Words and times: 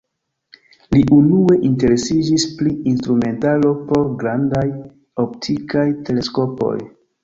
Li 0.95 1.01
unue 1.17 1.57
interesiĝis 1.69 2.47
pri 2.63 2.75
instrumentaro 2.95 3.77
por 3.93 4.13
grandaj 4.25 4.67
optikaj 5.29 5.89
teleskopoj. 6.11 6.79